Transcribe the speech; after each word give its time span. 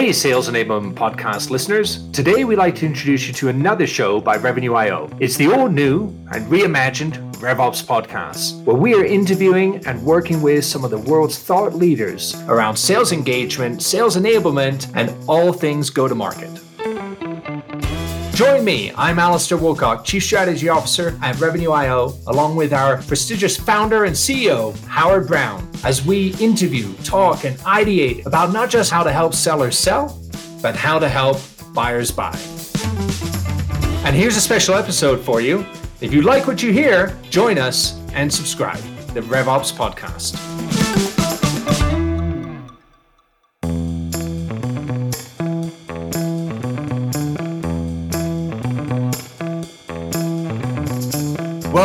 Hey, 0.00 0.14
Sales 0.14 0.48
Enablement 0.48 0.94
Podcast 0.94 1.50
listeners. 1.50 2.10
Today, 2.12 2.44
we'd 2.44 2.56
like 2.56 2.74
to 2.76 2.86
introduce 2.86 3.26
you 3.26 3.34
to 3.34 3.50
another 3.50 3.86
show 3.86 4.18
by 4.18 4.38
Revenue.io. 4.38 5.10
It's 5.20 5.36
the 5.36 5.52
all 5.52 5.68
new 5.68 6.06
and 6.32 6.46
reimagined 6.46 7.32
RevOps 7.34 7.84
podcast, 7.84 8.64
where 8.64 8.74
we 8.76 8.94
are 8.94 9.04
interviewing 9.04 9.86
and 9.86 10.02
working 10.02 10.40
with 10.40 10.64
some 10.64 10.86
of 10.86 10.90
the 10.90 10.96
world's 10.96 11.38
thought 11.38 11.74
leaders 11.74 12.34
around 12.48 12.78
sales 12.78 13.12
engagement, 13.12 13.82
sales 13.82 14.16
enablement, 14.16 14.90
and 14.94 15.14
all 15.28 15.52
things 15.52 15.90
go 15.90 16.08
to 16.08 16.14
market. 16.14 16.48
Join 18.40 18.64
me. 18.64 18.90
I'm 18.96 19.18
Alistair 19.18 19.58
Wilcock, 19.58 20.02
Chief 20.02 20.24
Strategy 20.24 20.70
Officer 20.70 21.14
at 21.20 21.38
Revenue.io, 21.38 22.14
along 22.26 22.56
with 22.56 22.72
our 22.72 23.02
prestigious 23.02 23.54
founder 23.54 24.04
and 24.04 24.16
CEO, 24.16 24.74
Howard 24.86 25.26
Brown, 25.26 25.70
as 25.84 26.06
we 26.06 26.34
interview, 26.36 26.90
talk, 27.04 27.44
and 27.44 27.58
ideate 27.58 28.24
about 28.24 28.50
not 28.50 28.70
just 28.70 28.90
how 28.90 29.02
to 29.02 29.12
help 29.12 29.34
sellers 29.34 29.76
sell, 29.76 30.18
but 30.62 30.74
how 30.74 30.98
to 30.98 31.06
help 31.06 31.36
buyers 31.74 32.10
buy. 32.10 32.34
And 34.06 34.16
here's 34.16 34.38
a 34.38 34.40
special 34.40 34.74
episode 34.74 35.20
for 35.20 35.42
you. 35.42 35.66
If 36.00 36.14
you 36.14 36.22
like 36.22 36.46
what 36.46 36.62
you 36.62 36.72
hear, 36.72 37.14
join 37.28 37.58
us 37.58 38.00
and 38.14 38.32
subscribe. 38.32 38.80
The 39.12 39.20
RevOps 39.20 39.70
Podcast. 39.70 40.49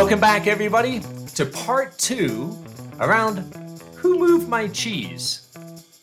Welcome 0.06 0.20
back, 0.20 0.46
everybody, 0.46 1.00
to 1.34 1.44
part 1.44 1.98
two 1.98 2.56
around 3.00 3.38
Who 3.96 4.20
Moved 4.20 4.48
My 4.48 4.68
Cheese? 4.68 5.52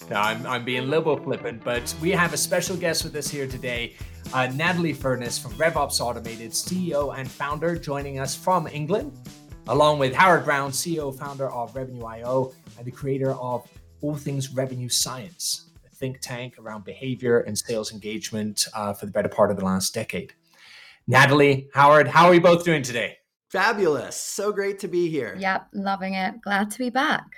Now, 0.09 0.23
I'm, 0.23 0.45
I'm 0.45 0.65
being 0.65 0.93
a 0.93 1.17
flippant, 1.17 1.63
but 1.63 1.95
we 2.01 2.11
have 2.11 2.33
a 2.33 2.37
special 2.37 2.75
guest 2.75 3.05
with 3.05 3.15
us 3.15 3.29
here 3.29 3.47
today, 3.47 3.95
uh, 4.33 4.47
Natalie 4.47 4.91
Furness 4.91 5.39
from 5.39 5.53
RevOps 5.53 6.01
Automated, 6.01 6.51
CEO 6.51 7.17
and 7.17 7.31
founder, 7.31 7.77
joining 7.77 8.19
us 8.19 8.35
from 8.35 8.67
England, 8.67 9.17
along 9.67 9.99
with 9.99 10.13
Howard 10.13 10.43
Brown, 10.43 10.71
CEO, 10.71 11.17
founder 11.17 11.49
of 11.49 11.73
Revenue.io, 11.73 12.51
and 12.77 12.85
the 12.85 12.91
creator 12.91 13.31
of 13.31 13.65
All 14.01 14.17
Things 14.17 14.53
Revenue 14.53 14.89
Science, 14.89 15.69
a 15.85 15.95
think 15.95 16.19
tank 16.19 16.55
around 16.59 16.83
behavior 16.83 17.39
and 17.39 17.57
sales 17.57 17.93
engagement 17.93 18.67
uh, 18.73 18.91
for 18.91 19.05
the 19.05 19.13
better 19.13 19.29
part 19.29 19.49
of 19.49 19.55
the 19.55 19.63
last 19.63 19.93
decade. 19.93 20.33
Natalie, 21.07 21.69
Howard, 21.73 22.09
how 22.09 22.25
are 22.25 22.33
you 22.33 22.41
both 22.41 22.65
doing 22.65 22.81
today? 22.81 23.19
Fabulous. 23.53 24.15
So 24.15 24.51
great 24.51 24.79
to 24.79 24.87
be 24.87 25.09
here. 25.09 25.35
Yep, 25.37 25.67
loving 25.73 26.15
it. 26.15 26.41
Glad 26.41 26.71
to 26.71 26.79
be 26.79 26.89
back. 26.89 27.35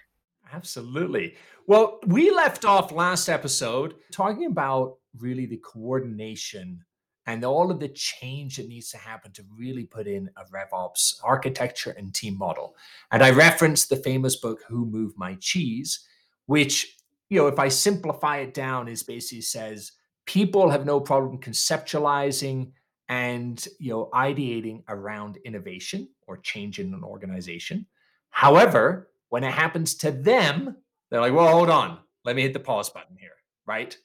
Absolutely. 0.54 1.36
Well, 1.68 2.00
we 2.08 2.32
left 2.32 2.64
off 2.64 2.94
last 2.94 3.28
episode 3.28 3.96
talking 4.14 4.46
about 4.46 4.96
really 5.20 5.46
the 5.46 5.58
coordination 5.58 6.86
and 7.26 7.44
all 7.44 7.70
of 7.70 7.82
the 7.82 7.90
change 7.90 8.56
that 8.56 8.70
needs 8.70 8.92
to 8.92 8.98
happen 8.98 9.34
to 9.34 9.44
really 9.58 9.84
put 9.84 10.08
in 10.08 10.30
a 10.38 10.46
RevOps 10.46 11.16
architecture 11.22 11.92
and 11.98 12.14
team 12.14 12.38
model. 12.38 12.78
And 13.12 13.22
I 13.22 13.32
referenced 13.32 13.90
the 13.90 13.98
famous 13.98 14.38
book, 14.38 14.62
Who 14.70 14.86
Moved 14.86 15.18
My 15.18 15.36
Cheese, 15.42 16.00
which, 16.46 16.96
you 17.28 17.42
know, 17.42 17.48
if 17.48 17.60
I 17.60 17.68
simplify 17.68 18.38
it 18.38 18.54
down, 18.54 18.88
is 18.88 19.04
basically 19.04 19.42
says 19.42 19.92
people 20.26 20.70
have 20.70 20.86
no 20.86 21.02
problem 21.02 21.42
conceptualizing 21.42 22.72
and 23.10 23.68
you 23.80 23.92
know 23.92 24.10
ideating 24.14 24.84
around 24.88 25.38
innovation 25.46 26.10
or 26.28 26.38
change 26.38 26.80
in 26.80 26.94
an 26.94 27.04
organization. 27.04 27.86
However 28.30 29.10
when 29.30 29.44
it 29.44 29.54
happens 29.54 29.96
to 29.96 30.12
them 30.12 30.76
they're 31.10 31.22
like 31.22 31.34
well 31.34 31.52
hold 31.52 31.70
on. 31.70 32.00
Let 32.24 32.36
me 32.36 32.42
hit 32.42 32.54
the 32.54 32.60
pause 32.60 32.90
button 32.90 33.18
here 33.20 33.30
right? 33.66 33.96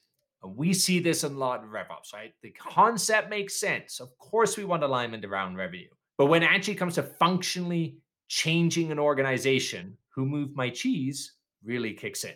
And 0.43 0.57
we 0.57 0.73
see 0.73 1.01
this 1.01 1.23
in 1.25 1.33
a 1.33 1.39
lot 1.39 1.63
of 1.63 1.71
revops 1.71 2.13
right? 2.15 2.33
The 2.43 2.51
concept 2.51 3.31
makes 3.31 3.59
sense. 3.59 4.01
Of 4.01 4.17
course 4.19 4.57
we 4.57 4.65
want 4.65 4.83
alignment 4.83 5.25
around 5.25 5.57
revenue. 5.57 5.89
But 6.19 6.27
when 6.27 6.43
it 6.43 6.51
actually 6.51 6.75
comes 6.75 6.97
to 6.97 7.03
functionally 7.03 7.99
changing 8.31 8.93
an 8.93 8.99
organization 8.99 9.97
who 10.15 10.25
moved 10.25 10.55
my 10.55 10.71
cheese 10.71 11.35
really 11.65 11.93
kicks 11.93 12.25
in. 12.25 12.35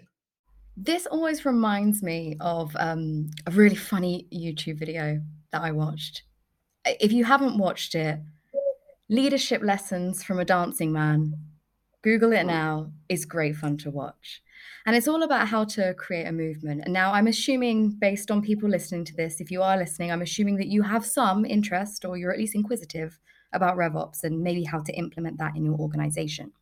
This 0.76 1.06
always 1.06 1.44
reminds 1.44 2.03
me 2.03 2.36
of 2.41 2.74
um, 2.78 3.30
a 3.47 3.53
really 3.53 3.76
funny 3.76 4.26
youtube 4.32 4.78
video 4.78 5.20
that 5.53 5.62
i 5.62 5.70
watched 5.70 6.22
if 6.84 7.12
you 7.12 7.25
haven't 7.25 7.59
watched 7.59 7.95
it, 7.95 8.21
Leadership 9.09 9.62
Lessons 9.62 10.22
from 10.22 10.39
a 10.39 10.45
Dancing 10.45 10.93
Man, 10.93 11.34
Google 12.03 12.33
it 12.33 12.45
now, 12.45 12.91
is 13.09 13.25
great 13.25 13.56
fun 13.56 13.77
to 13.78 13.91
watch. 13.91 14.43
And 14.87 14.95
it's 14.95 15.09
all 15.09 15.22
about 15.22 15.49
how 15.49 15.65
to 15.65 15.95
create 15.95 16.27
a 16.27 16.33
movement. 16.33 16.83
And 16.84 16.93
now 16.93 17.12
I'm 17.12 17.27
assuming, 17.27 17.91
based 17.91 18.31
on 18.31 18.43
people 18.43 18.69
listening 18.69 19.05
to 19.06 19.17
this, 19.17 19.41
if 19.41 19.50
you 19.50 19.62
are 19.62 19.77
listening, 19.77 20.11
I'm 20.11 20.22
assuming 20.22 20.56
that 20.56 20.69
you 20.69 20.83
have 20.83 21.06
some 21.06 21.45
interest 21.45 22.05
or 22.05 22.17
you're 22.17 22.33
at 22.33 22.39
least 22.39 22.55
inquisitive 22.55 23.19
about 23.53 23.77
RevOps 23.77 24.25
and 24.25 24.43
maybe 24.43 24.65
how 24.65 24.81
to 24.81 24.93
implement 24.93 25.39
that 25.39 25.56
in 25.56 25.65
your 25.65 25.77
organization. 25.77 26.53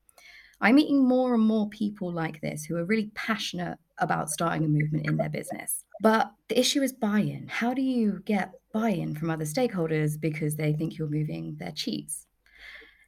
I'm 0.61 0.77
meeting 0.77 1.07
more 1.07 1.35
and 1.35 1.43
more 1.43 1.69
people 1.69 2.13
like 2.13 2.41
this 2.41 2.65
who 2.65 2.77
are 2.77 2.85
really 2.85 3.11
passionate 3.15 3.79
about 3.99 4.31
starting 4.31 4.65
a 4.65 4.69
movement 4.69 5.07
in 5.07 5.17
their 5.17 5.29
business. 5.29 5.85
But 6.01 6.31
the 6.49 6.59
issue 6.59 6.83
is 6.83 6.93
buy 6.93 7.21
in. 7.21 7.49
How 7.49 7.75
do 7.75 7.83
you 7.83 8.23
get 8.25 8.53
buy 8.73 8.91
in 8.91 9.15
from 9.15 9.31
other 9.31 9.45
stakeholders 9.45 10.21
because 10.21 10.57
they 10.57 10.73
think 10.73 10.99
you're 10.99 11.09
moving 11.09 11.57
their 11.59 11.73
cheese? 11.73 12.27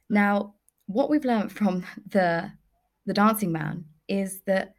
Now, 0.09 0.55
what 0.87 1.09
we've 1.09 1.25
learned 1.25 1.51
from 1.51 1.85
the, 2.07 2.51
the 3.05 3.13
dancing 3.13 3.51
man 3.51 3.85
is 4.07 4.41
that 4.45 4.75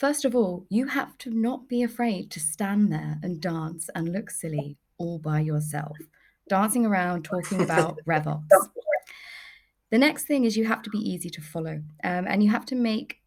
First 0.00 0.24
of 0.24 0.34
all, 0.34 0.64
you 0.70 0.86
have 0.86 1.18
to 1.18 1.30
not 1.30 1.68
be 1.68 1.82
afraid 1.82 2.30
to 2.30 2.40
stand 2.40 2.90
there 2.90 3.18
and 3.22 3.38
dance 3.38 3.90
and 3.94 4.10
look 4.10 4.30
silly 4.30 4.78
all 4.96 5.18
by 5.18 5.40
yourself, 5.40 5.98
dancing 6.48 6.86
around, 6.86 7.22
talking 7.22 7.60
about 7.60 7.98
RevOps. 8.08 8.48
The 9.90 9.98
next 9.98 10.24
thing 10.24 10.44
is 10.44 10.56
you 10.56 10.64
have 10.64 10.80
to 10.84 10.90
be 10.90 10.98
easy 10.98 11.28
to 11.28 11.42
follow 11.42 11.82
um, 12.02 12.26
and 12.26 12.42
you 12.42 12.48
have 12.48 12.64
to 12.66 12.76
make 12.76 13.19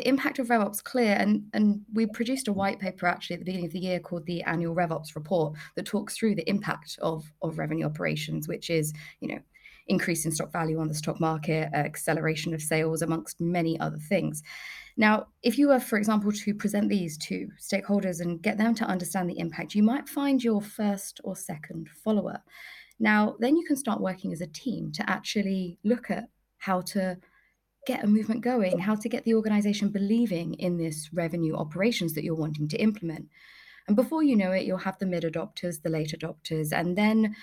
the 0.00 0.08
impact 0.08 0.38
of 0.38 0.48
RevOps 0.48 0.82
clear. 0.82 1.14
And, 1.14 1.44
and 1.52 1.82
we 1.92 2.06
produced 2.06 2.48
a 2.48 2.54
white 2.54 2.78
paper 2.78 3.06
actually 3.06 3.34
at 3.34 3.40
the 3.40 3.44
beginning 3.44 3.66
of 3.66 3.72
the 3.72 3.78
year 3.78 4.00
called 4.00 4.24
the 4.24 4.42
annual 4.44 4.74
RevOps 4.74 5.14
report 5.14 5.58
that 5.76 5.84
talks 5.84 6.16
through 6.16 6.36
the 6.36 6.48
impact 6.48 6.98
of, 7.02 7.30
of 7.42 7.58
revenue 7.58 7.84
operations, 7.84 8.48
which 8.48 8.70
is, 8.70 8.94
you 9.20 9.28
know, 9.28 9.38
increase 9.88 10.24
in 10.24 10.32
stock 10.32 10.50
value 10.52 10.80
on 10.80 10.88
the 10.88 10.94
stock 10.94 11.20
market, 11.20 11.68
uh, 11.74 11.76
acceleration 11.76 12.54
of 12.54 12.62
sales, 12.62 13.02
amongst 13.02 13.42
many 13.42 13.78
other 13.78 13.98
things. 13.98 14.42
Now, 14.96 15.26
if 15.42 15.58
you 15.58 15.68
were, 15.68 15.80
for 15.80 15.98
example, 15.98 16.32
to 16.32 16.54
present 16.54 16.88
these 16.88 17.18
to 17.18 17.48
stakeholders 17.60 18.22
and 18.22 18.40
get 18.40 18.56
them 18.56 18.74
to 18.76 18.84
understand 18.84 19.28
the 19.28 19.38
impact, 19.38 19.74
you 19.74 19.82
might 19.82 20.08
find 20.08 20.42
your 20.42 20.62
first 20.62 21.20
or 21.24 21.36
second 21.36 21.90
follower. 21.90 22.40
Now, 22.98 23.36
then 23.38 23.56
you 23.56 23.66
can 23.66 23.76
start 23.76 24.00
working 24.00 24.32
as 24.32 24.40
a 24.40 24.46
team 24.46 24.92
to 24.92 25.10
actually 25.10 25.78
look 25.84 26.10
at 26.10 26.24
how 26.58 26.80
to 26.82 27.18
get 27.86 28.04
a 28.04 28.06
movement 28.06 28.42
going, 28.42 28.78
how 28.78 28.94
to 28.94 29.08
get 29.08 29.24
the 29.24 29.34
organization 29.34 29.88
believing 29.88 30.54
in 30.54 30.76
this 30.76 31.10
revenue 31.12 31.56
operations 31.56 32.14
that 32.14 32.24
you're 32.24 32.34
wanting 32.34 32.68
to 32.68 32.76
implement. 32.76 33.28
And 33.86 33.96
before 33.96 34.22
you 34.22 34.36
know 34.36 34.52
it, 34.52 34.64
you'll 34.64 34.78
have 34.78 34.98
the 34.98 35.06
mid 35.06 35.24
adopters, 35.24 35.82
the 35.82 35.88
late 35.88 36.14
adopters, 36.18 36.72
and 36.72 36.96
then 36.96 37.34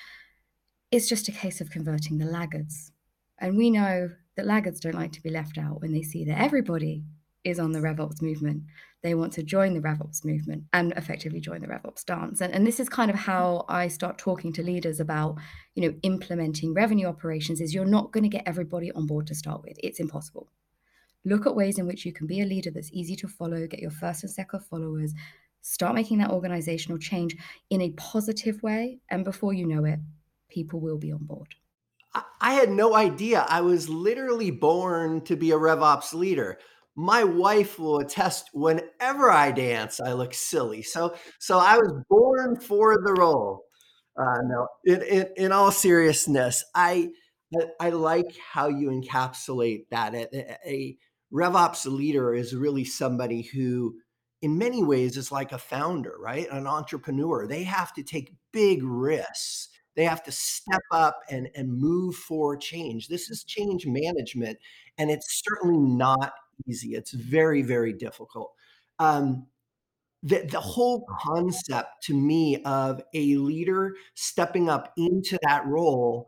it's 0.91 1.09
just 1.09 1.27
a 1.27 1.31
case 1.31 1.59
of 1.59 1.71
converting 1.71 2.17
the 2.17 2.25
laggards. 2.25 2.91
And 3.39 3.57
we 3.57 3.69
know 3.69 4.09
that 4.35 4.45
laggards 4.45 4.79
don't 4.79 4.95
like 4.95 5.11
to 5.13 5.21
be 5.21 5.29
left 5.29 5.57
out 5.57 5.81
when 5.81 5.91
they 5.91 6.03
see 6.03 6.23
that 6.25 6.39
everybody 6.39 7.03
is 7.47 7.59
on 7.59 7.71
the 7.71 7.79
RevOps 7.79 8.21
movement. 8.21 8.63
They 9.03 9.15
want 9.15 9.31
to 9.33 9.43
join 9.43 9.73
the 9.73 9.79
RevOps 9.79 10.25
movement 10.25 10.63
and 10.73 10.91
effectively 10.93 11.39
join 11.39 11.61
the 11.61 11.67
RevOps 11.67 12.03
dance. 12.03 12.41
And, 12.41 12.53
and 12.53 12.67
this 12.67 12.79
is 12.79 12.89
kind 12.89 13.09
of 13.09 13.15
how 13.15 13.65
I 13.69 13.87
start 13.87 14.17
talking 14.17 14.51
to 14.53 14.63
leaders 14.63 14.99
about, 14.99 15.37
you 15.75 15.83
know, 15.83 15.95
implementing 16.03 16.73
revenue 16.73 17.07
operations 17.07 17.61
is 17.61 17.73
you're 17.73 17.85
not 17.85 18.11
going 18.11 18.23
to 18.23 18.29
get 18.29 18.43
everybody 18.45 18.91
on 18.91 19.05
board 19.05 19.27
to 19.27 19.35
start 19.35 19.61
with. 19.63 19.77
It's 19.81 19.99
impossible. 19.99 20.49
Look 21.23 21.45
at 21.45 21.55
ways 21.55 21.77
in 21.77 21.87
which 21.87 22.05
you 22.05 22.13
can 22.13 22.27
be 22.27 22.41
a 22.41 22.45
leader 22.45 22.71
that's 22.71 22.91
easy 22.91 23.15
to 23.17 23.27
follow, 23.27 23.67
get 23.67 23.79
your 23.79 23.91
first 23.91 24.23
and 24.23 24.31
second 24.31 24.61
followers, 24.61 25.13
start 25.61 25.95
making 25.95 26.17
that 26.19 26.31
organizational 26.31 26.97
change 26.97 27.35
in 27.69 27.81
a 27.81 27.91
positive 27.91 28.61
way. 28.63 28.99
And 29.09 29.23
before 29.23 29.53
you 29.53 29.67
know 29.67 29.85
it, 29.85 29.99
people 30.49 30.79
will 30.79 30.97
be 30.97 31.11
on 31.11 31.23
board. 31.23 31.55
I 32.41 32.53
had 32.53 32.71
no 32.71 32.95
idea. 32.95 33.45
I 33.47 33.61
was 33.61 33.89
literally 33.89 34.51
born 34.51 35.21
to 35.25 35.35
be 35.35 35.51
a 35.51 35.57
RevOps 35.57 36.13
leader 36.13 36.57
my 36.97 37.23
wife 37.23 37.77
will 37.77 37.99
attest 37.99 38.49
whenever 38.53 39.29
I 39.29 39.51
dance, 39.51 39.99
I 39.99 40.13
look 40.13 40.33
silly. 40.33 40.81
So, 40.81 41.15
so 41.39 41.59
I 41.59 41.77
was 41.77 41.93
born 42.09 42.59
for 42.59 42.97
the 43.05 43.13
role. 43.13 43.65
Uh, 44.19 44.41
no, 44.45 44.67
in, 44.83 45.03
in, 45.03 45.27
in 45.37 45.51
all 45.51 45.71
seriousness, 45.71 46.65
I, 46.73 47.09
I 47.79 47.91
like 47.91 48.35
how 48.51 48.67
you 48.67 48.89
encapsulate 48.89 49.85
that. 49.91 50.15
A, 50.15 50.57
a 50.67 50.97
RevOps 51.31 51.85
leader 51.85 52.33
is 52.33 52.55
really 52.55 52.83
somebody 52.83 53.43
who, 53.43 53.93
in 54.41 54.57
many 54.57 54.83
ways, 54.83 55.17
is 55.17 55.31
like 55.31 55.51
a 55.51 55.59
founder, 55.59 56.15
right? 56.19 56.47
An 56.49 56.65
entrepreneur. 56.65 57.45
They 57.45 57.63
have 57.63 57.93
to 57.93 58.01
take 58.01 58.33
big 58.51 58.83
risks. 58.83 59.69
They 59.95 60.05
have 60.05 60.23
to 60.23 60.31
step 60.31 60.81
up 60.91 61.19
and, 61.29 61.47
and 61.53 61.79
move 61.79 62.15
for 62.15 62.57
change. 62.57 63.07
This 63.07 63.29
is 63.29 63.43
change 63.43 63.85
management, 63.85 64.57
and 64.97 65.11
it's 65.11 65.43
certainly 65.45 65.77
not 65.77 66.33
easy. 66.67 66.95
It's 66.95 67.11
very, 67.11 67.61
very 67.61 67.93
difficult. 67.93 68.53
Um, 68.99 69.47
the, 70.23 70.47
the 70.49 70.59
whole 70.59 71.05
concept 71.19 72.03
to 72.03 72.13
me 72.15 72.61
of 72.63 73.01
a 73.13 73.35
leader 73.35 73.95
stepping 74.15 74.69
up 74.69 74.93
into 74.97 75.37
that 75.43 75.65
role 75.67 76.27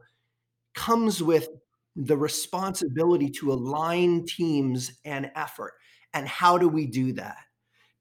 comes 0.76 1.22
with 1.24 1.50
the 1.96 2.18
responsibility 2.18 3.30
to 3.30 3.52
align 3.52 4.26
teams 4.26 4.92
and 5.04 5.32
effort. 5.36 5.74
And 6.14 6.28
how 6.28 6.58
do 6.58 6.70
we 6.70 6.86
do 6.86 7.14
that? 7.14 7.38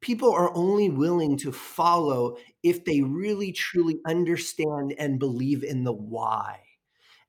People 0.01 0.33
are 0.33 0.55
only 0.55 0.89
willing 0.91 1.37
to 1.39 1.51
follow 1.51 2.37
if 2.63 2.85
they 2.85 3.01
really 3.01 3.51
truly 3.51 3.99
understand 4.07 4.95
and 4.99 5.19
believe 5.19 5.65
in 5.65 5.83
the 5.83 5.93
why. 5.93 6.61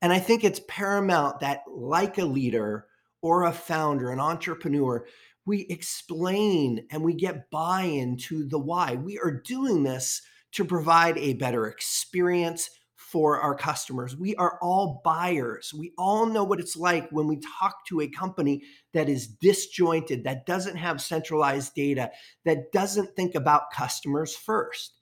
And 0.01 0.13
I 0.13 0.19
think 0.19 0.43
it's 0.43 0.61
paramount 0.67 1.39
that, 1.39 1.63
like 1.67 2.17
a 2.19 2.25
leader 2.25 2.85
or 3.21 3.43
a 3.43 3.51
founder, 3.51 4.11
an 4.11 4.19
entrepreneur, 4.19 5.05
we 5.45 5.65
explain 5.69 6.85
and 6.91 7.03
we 7.03 7.13
get 7.13 7.49
buy 7.49 7.81
in 7.81 8.17
to 8.17 8.45
the 8.45 8.59
why. 8.59 8.95
We 8.95 9.17
are 9.19 9.41
doing 9.43 9.83
this 9.83 10.21
to 10.53 10.65
provide 10.65 11.17
a 11.17 11.33
better 11.33 11.67
experience 11.67 12.69
for 12.95 13.39
our 13.39 13.55
customers. 13.55 14.15
We 14.15 14.35
are 14.35 14.59
all 14.61 15.01
buyers. 15.03 15.73
We 15.75 15.93
all 15.97 16.27
know 16.27 16.43
what 16.43 16.59
it's 16.59 16.77
like 16.77 17.09
when 17.09 17.27
we 17.27 17.41
talk 17.59 17.85
to 17.87 18.01
a 18.01 18.07
company 18.07 18.61
that 18.93 19.09
is 19.09 19.27
disjointed, 19.27 20.23
that 20.25 20.45
doesn't 20.45 20.75
have 20.75 21.01
centralized 21.01 21.73
data, 21.73 22.11
that 22.45 22.71
doesn't 22.71 23.15
think 23.15 23.33
about 23.33 23.71
customers 23.73 24.35
first 24.35 24.98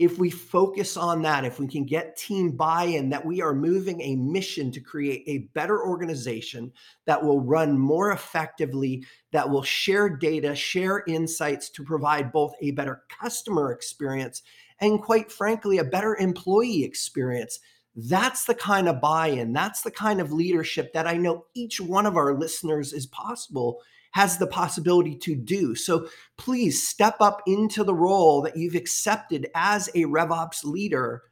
if 0.00 0.18
we 0.18 0.30
focus 0.30 0.96
on 0.96 1.20
that, 1.20 1.44
if 1.44 1.60
we 1.60 1.68
can 1.68 1.84
get 1.84 2.16
team 2.16 2.52
buy 2.52 2.84
in, 2.84 3.10
that 3.10 3.24
we 3.24 3.42
are 3.42 3.52
moving 3.52 4.00
a 4.00 4.16
mission 4.16 4.72
to 4.72 4.80
create 4.80 5.22
a 5.26 5.50
better 5.52 5.86
organization 5.86 6.72
that 7.04 7.22
will 7.22 7.42
run 7.42 7.78
more 7.78 8.10
effectively, 8.10 9.04
that 9.30 9.48
will 9.48 9.62
share 9.62 10.08
data, 10.08 10.56
share 10.56 11.04
insights 11.06 11.68
to 11.68 11.84
provide 11.84 12.32
both 12.32 12.54
a 12.62 12.70
better 12.70 13.02
customer 13.20 13.72
experience 13.72 14.40
and, 14.80 15.02
quite 15.02 15.30
frankly, 15.30 15.76
a 15.76 15.84
better 15.84 16.16
employee 16.16 16.82
experience. 16.82 17.60
That's 17.94 18.46
the 18.46 18.54
kind 18.54 18.88
of 18.88 19.02
buy 19.02 19.26
in, 19.26 19.52
that's 19.52 19.82
the 19.82 19.90
kind 19.90 20.18
of 20.22 20.32
leadership 20.32 20.94
that 20.94 21.06
I 21.06 21.18
know 21.18 21.44
each 21.52 21.78
one 21.78 22.06
of 22.06 22.16
our 22.16 22.32
listeners 22.32 22.94
is 22.94 23.04
possible 23.08 23.82
has 24.12 24.38
the 24.38 24.46
possibility 24.46 25.16
to 25.16 25.34
do. 25.34 25.74
So 25.74 26.08
please 26.36 26.86
step 26.86 27.16
up 27.20 27.42
into 27.46 27.84
the 27.84 27.94
role 27.94 28.42
that 28.42 28.56
you've 28.56 28.74
accepted 28.74 29.48
as 29.54 29.88
a 29.88 30.04
RevOps 30.04 30.64
leader 30.64 31.22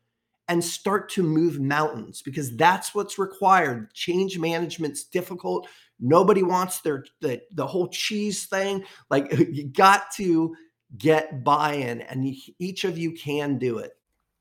and 0.48 0.64
start 0.64 1.10
to 1.10 1.22
move 1.22 1.60
mountains 1.60 2.22
because 2.22 2.56
that's 2.56 2.94
what's 2.94 3.18
required. 3.18 3.92
Change 3.92 4.38
management's 4.38 5.04
difficult. 5.04 5.68
Nobody 6.00 6.42
wants 6.42 6.80
their 6.80 7.04
the, 7.20 7.42
the 7.52 7.66
whole 7.66 7.88
cheese 7.88 8.46
thing. 8.46 8.84
Like 9.10 9.30
you 9.50 9.68
got 9.68 10.10
to 10.16 10.54
get 10.96 11.44
buy-in 11.44 12.00
and 12.00 12.34
each 12.58 12.84
of 12.84 12.96
you 12.96 13.12
can 13.12 13.58
do 13.58 13.78
it. 13.78 13.92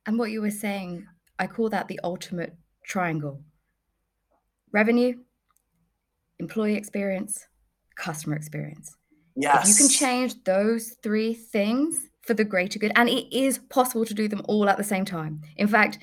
And 0.05 0.17
what 0.17 0.31
you 0.31 0.41
were 0.41 0.51
saying, 0.51 1.05
I 1.39 1.47
call 1.47 1.69
that 1.69 1.89
the 1.89 1.99
ultimate 2.03 2.55
triangle. 2.85 3.41
Revenue, 4.71 5.13
employee 6.39 6.75
experience, 6.75 7.47
customer 7.97 8.35
experience. 8.35 8.95
Yes. 9.35 9.69
If 9.69 9.69
you 9.69 9.87
can 9.87 9.89
change 9.89 10.43
those 10.43 10.95
three 11.03 11.33
things 11.33 12.07
for 12.21 12.33
the 12.33 12.43
greater 12.43 12.79
good, 12.79 12.91
and 12.95 13.07
it 13.07 13.35
is 13.35 13.57
possible 13.57 14.05
to 14.05 14.13
do 14.13 14.27
them 14.27 14.41
all 14.45 14.69
at 14.69 14.77
the 14.77 14.83
same 14.83 15.05
time. 15.05 15.41
In 15.55 15.67
fact, 15.67 15.99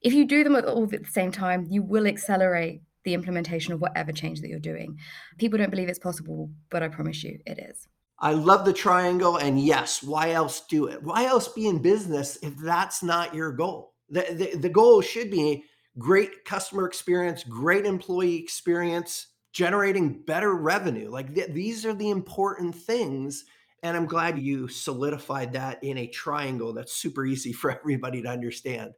if 0.00 0.12
you 0.12 0.26
do 0.26 0.44
them 0.44 0.56
all 0.56 0.84
at 0.84 0.90
the 0.90 1.10
same 1.10 1.32
time, 1.32 1.66
you 1.70 1.82
will 1.82 2.06
accelerate 2.06 2.82
the 3.04 3.14
implementation 3.14 3.72
of 3.72 3.80
whatever 3.80 4.12
change 4.12 4.40
that 4.40 4.48
you're 4.48 4.58
doing. 4.58 4.98
People 5.38 5.58
don't 5.58 5.70
believe 5.70 5.88
it's 5.88 5.98
possible, 5.98 6.50
but 6.70 6.82
I 6.82 6.88
promise 6.88 7.22
you 7.24 7.38
it 7.46 7.58
is. 7.58 7.88
I 8.18 8.32
love 8.32 8.64
the 8.64 8.72
triangle. 8.72 9.36
And 9.36 9.60
yes, 9.60 10.02
why 10.02 10.30
else 10.30 10.62
do 10.68 10.86
it? 10.86 11.02
Why 11.02 11.24
else 11.24 11.48
be 11.48 11.66
in 11.66 11.82
business 11.82 12.38
if 12.42 12.56
that's 12.56 13.02
not 13.02 13.34
your 13.34 13.52
goal? 13.52 13.94
The, 14.10 14.26
the, 14.52 14.58
the 14.58 14.68
goal 14.68 15.00
should 15.00 15.30
be 15.30 15.64
great 15.98 16.44
customer 16.44 16.86
experience, 16.86 17.42
great 17.42 17.84
employee 17.84 18.36
experience, 18.36 19.28
generating 19.52 20.22
better 20.22 20.54
revenue. 20.54 21.10
Like 21.10 21.34
th- 21.34 21.50
these 21.50 21.84
are 21.84 21.94
the 21.94 22.10
important 22.10 22.74
things. 22.74 23.44
And 23.82 23.96
I'm 23.96 24.06
glad 24.06 24.38
you 24.38 24.68
solidified 24.68 25.52
that 25.54 25.82
in 25.82 25.98
a 25.98 26.06
triangle 26.06 26.72
that's 26.72 26.92
super 26.92 27.24
easy 27.24 27.52
for 27.52 27.70
everybody 27.70 28.22
to 28.22 28.28
understand. 28.28 28.92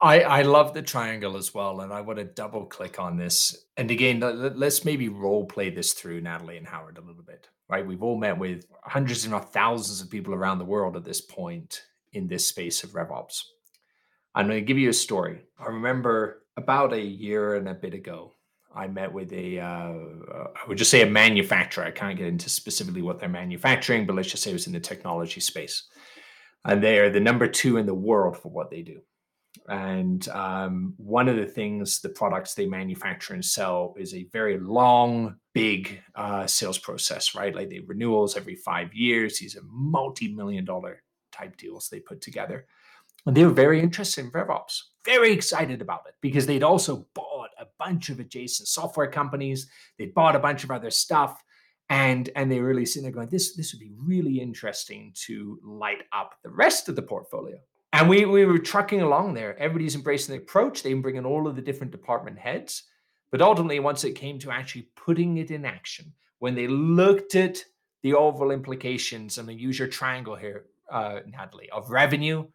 I, 0.00 0.20
I 0.20 0.42
love 0.42 0.74
the 0.74 0.82
triangle 0.82 1.36
as 1.36 1.52
well. 1.52 1.80
And 1.80 1.92
I 1.92 2.02
want 2.02 2.18
to 2.18 2.24
double 2.24 2.66
click 2.66 3.00
on 3.00 3.16
this. 3.16 3.66
And 3.76 3.90
again, 3.90 4.20
let's 4.56 4.84
maybe 4.84 5.08
role 5.08 5.44
play 5.44 5.70
this 5.70 5.92
through 5.92 6.20
Natalie 6.20 6.56
and 6.56 6.66
Howard 6.66 6.98
a 6.98 7.00
little 7.00 7.24
bit, 7.24 7.48
right? 7.68 7.86
We've 7.86 8.02
all 8.02 8.16
met 8.16 8.38
with 8.38 8.64
hundreds, 8.84 9.24
if 9.24 9.30
not 9.30 9.52
thousands 9.52 10.00
of 10.00 10.08
people 10.08 10.34
around 10.34 10.58
the 10.58 10.64
world 10.64 10.96
at 10.96 11.04
this 11.04 11.20
point 11.20 11.82
in 12.12 12.28
this 12.28 12.46
space 12.46 12.84
of 12.84 12.90
RevOps. 12.90 13.42
I'm 14.34 14.46
going 14.46 14.60
to 14.60 14.64
give 14.64 14.78
you 14.78 14.90
a 14.90 14.94
story. 14.94 15.40
I 15.58 15.66
remember 15.66 16.44
about 16.56 16.92
a 16.92 17.00
year 17.00 17.56
and 17.56 17.68
a 17.68 17.74
bit 17.74 17.94
ago, 17.94 18.34
I 18.74 18.86
met 18.86 19.12
with 19.12 19.32
a, 19.32 19.58
uh, 19.58 19.94
I 19.94 20.68
would 20.68 20.78
just 20.78 20.90
say 20.90 21.02
a 21.02 21.06
manufacturer. 21.06 21.84
I 21.84 21.90
can't 21.90 22.18
get 22.18 22.28
into 22.28 22.48
specifically 22.48 23.02
what 23.02 23.18
they're 23.18 23.28
manufacturing, 23.28 24.06
but 24.06 24.16
let's 24.16 24.30
just 24.30 24.42
say 24.42 24.50
it 24.50 24.54
was 24.54 24.66
in 24.66 24.72
the 24.72 24.80
technology 24.80 25.40
space. 25.40 25.88
And 26.64 26.82
they 26.82 26.98
are 26.98 27.10
the 27.10 27.20
number 27.20 27.48
two 27.48 27.78
in 27.78 27.86
the 27.86 27.94
world 27.94 28.36
for 28.36 28.50
what 28.50 28.70
they 28.70 28.82
do. 28.82 29.00
And 29.68 30.26
um, 30.28 30.94
one 30.96 31.28
of 31.28 31.36
the 31.36 31.46
things, 31.46 32.00
the 32.00 32.08
products 32.10 32.54
they 32.54 32.66
manufacture 32.66 33.34
and 33.34 33.44
sell 33.44 33.94
is 33.98 34.14
a 34.14 34.28
very 34.32 34.58
long, 34.58 35.36
big 35.54 36.00
uh, 36.14 36.46
sales 36.46 36.78
process, 36.78 37.34
right? 37.34 37.54
Like 37.54 37.68
the 37.68 37.80
renewals 37.80 38.36
every 38.36 38.54
five 38.54 38.92
years. 38.94 39.38
These 39.38 39.56
are 39.56 39.62
multi 39.64 40.32
million 40.32 40.64
dollar 40.64 41.02
type 41.32 41.56
deals 41.56 41.88
they 41.88 42.00
put 42.00 42.20
together. 42.20 42.66
And 43.26 43.36
they 43.36 43.44
were 43.44 43.52
very 43.52 43.80
interested 43.80 44.24
in 44.24 44.30
RevOps, 44.30 44.80
very 45.04 45.32
excited 45.32 45.82
about 45.82 46.02
it 46.06 46.14
because 46.20 46.46
they'd 46.46 46.62
also 46.62 47.06
bought 47.14 47.27
a 47.58 47.66
bunch 47.78 48.08
of 48.08 48.20
adjacent 48.20 48.68
software 48.68 49.10
companies. 49.10 49.68
They'd 49.98 50.14
bought 50.14 50.36
a 50.36 50.40
bunch 50.40 50.64
of 50.64 50.70
other 50.70 50.90
stuff. 50.90 51.42
And, 51.90 52.28
and 52.36 52.52
they 52.52 52.60
really 52.60 52.84
sitting 52.84 53.04
there 53.04 53.12
going, 53.12 53.30
this, 53.30 53.56
this 53.56 53.72
would 53.72 53.80
be 53.80 53.92
really 53.96 54.40
interesting 54.40 55.12
to 55.26 55.58
light 55.64 56.02
up 56.12 56.34
the 56.42 56.50
rest 56.50 56.88
of 56.88 56.96
the 56.96 57.02
portfolio. 57.02 57.56
And 57.94 58.08
we, 58.08 58.26
we 58.26 58.44
were 58.44 58.58
trucking 58.58 59.00
along 59.00 59.32
there. 59.34 59.58
Everybody's 59.58 59.94
embracing 59.94 60.34
the 60.34 60.42
approach. 60.42 60.82
They 60.82 60.92
bring 60.92 61.16
in 61.16 61.24
all 61.24 61.48
of 61.48 61.56
the 61.56 61.62
different 61.62 61.92
department 61.92 62.38
heads. 62.38 62.82
But 63.30 63.40
ultimately, 63.40 63.80
once 63.80 64.04
it 64.04 64.12
came 64.12 64.38
to 64.40 64.50
actually 64.50 64.88
putting 64.96 65.38
it 65.38 65.50
in 65.50 65.64
action, 65.64 66.12
when 66.38 66.54
they 66.54 66.68
looked 66.68 67.34
at 67.34 67.64
the 68.02 68.14
overall 68.14 68.50
implications, 68.50 69.38
and 69.38 69.48
I 69.48 69.52
use 69.52 69.78
your 69.78 69.88
triangle 69.88 70.36
here, 70.36 70.66
uh, 70.90 71.20
Natalie, 71.26 71.70
of 71.70 71.90
revenue, 71.90 72.46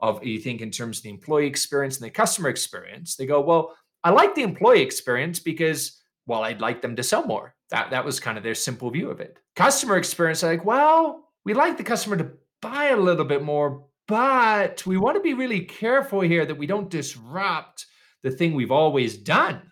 of 0.00 0.22
you 0.24 0.38
think 0.38 0.60
in 0.60 0.70
terms 0.70 0.98
of 0.98 1.04
the 1.04 1.10
employee 1.10 1.46
experience 1.46 1.96
and 1.96 2.06
the 2.06 2.10
customer 2.10 2.48
experience, 2.48 3.16
they 3.16 3.26
go, 3.26 3.40
well, 3.40 3.74
I 4.04 4.10
like 4.10 4.34
the 4.34 4.42
employee 4.42 4.82
experience 4.82 5.40
because, 5.40 6.00
well, 6.26 6.44
I'd 6.44 6.60
like 6.60 6.82
them 6.82 6.96
to 6.96 7.02
sell 7.02 7.26
more. 7.26 7.54
That 7.70 7.90
that 7.90 8.04
was 8.04 8.20
kind 8.20 8.38
of 8.38 8.44
their 8.44 8.54
simple 8.54 8.90
view 8.90 9.10
of 9.10 9.20
it. 9.20 9.38
Customer 9.56 9.96
experience, 9.96 10.42
like, 10.42 10.64
well, 10.64 11.30
we 11.44 11.54
like 11.54 11.76
the 11.76 11.84
customer 11.84 12.16
to 12.16 12.30
buy 12.60 12.86
a 12.86 12.96
little 12.96 13.24
bit 13.24 13.42
more, 13.42 13.86
but 14.06 14.84
we 14.86 14.96
want 14.96 15.16
to 15.16 15.22
be 15.22 15.34
really 15.34 15.60
careful 15.60 16.20
here 16.20 16.46
that 16.46 16.58
we 16.58 16.66
don't 16.66 16.90
disrupt 16.90 17.86
the 18.22 18.30
thing 18.30 18.54
we've 18.54 18.70
always 18.70 19.16
done 19.16 19.62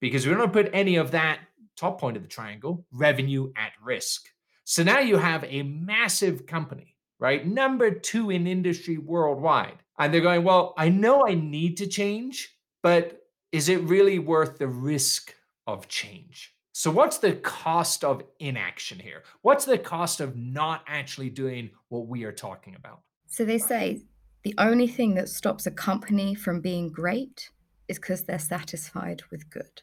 because 0.00 0.26
we 0.26 0.34
don't 0.34 0.52
put 0.52 0.70
any 0.72 0.96
of 0.96 1.12
that 1.12 1.40
top 1.76 2.00
point 2.00 2.16
of 2.16 2.22
the 2.22 2.28
triangle 2.28 2.84
revenue 2.92 3.52
at 3.56 3.72
risk. 3.82 4.28
So 4.64 4.82
now 4.82 4.98
you 4.98 5.16
have 5.16 5.44
a 5.44 5.62
massive 5.62 6.46
company 6.46 6.96
right? 7.18 7.46
Number 7.46 7.90
two 7.90 8.30
in 8.30 8.46
industry 8.46 8.98
worldwide. 8.98 9.78
And 9.98 10.12
they're 10.12 10.20
going, 10.20 10.44
well, 10.44 10.74
I 10.76 10.88
know 10.88 11.26
I 11.26 11.34
need 11.34 11.78
to 11.78 11.86
change, 11.86 12.56
but 12.82 13.17
is 13.52 13.68
it 13.68 13.82
really 13.82 14.18
worth 14.18 14.58
the 14.58 14.68
risk 14.68 15.34
of 15.66 15.88
change? 15.88 16.54
So, 16.72 16.90
what's 16.90 17.18
the 17.18 17.32
cost 17.32 18.04
of 18.04 18.22
inaction 18.38 18.98
here? 18.98 19.24
What's 19.42 19.64
the 19.64 19.78
cost 19.78 20.20
of 20.20 20.36
not 20.36 20.84
actually 20.86 21.30
doing 21.30 21.70
what 21.88 22.06
we 22.06 22.24
are 22.24 22.32
talking 22.32 22.76
about? 22.76 23.00
So, 23.26 23.44
they 23.44 23.58
say 23.58 24.02
the 24.44 24.54
only 24.58 24.86
thing 24.86 25.14
that 25.14 25.28
stops 25.28 25.66
a 25.66 25.70
company 25.70 26.34
from 26.34 26.60
being 26.60 26.88
great 26.88 27.50
is 27.88 27.98
because 27.98 28.24
they're 28.24 28.38
satisfied 28.38 29.22
with 29.30 29.50
good. 29.50 29.82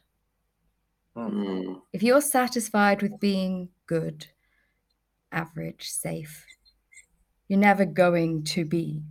Mm. 1.18 1.82
If 1.92 2.04
you're 2.04 2.22
satisfied 2.22 3.02
with 3.02 3.20
being 3.20 3.70
good, 3.88 4.28
average, 5.32 5.90
safe, 5.90 6.46
you're 7.48 7.60
never 7.60 7.86
going 7.86 8.44
to 8.44 8.66
be 8.66 9.02